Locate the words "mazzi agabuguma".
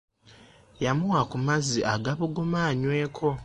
1.45-2.59